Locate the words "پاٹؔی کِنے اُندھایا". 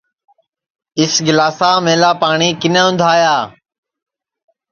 2.21-3.35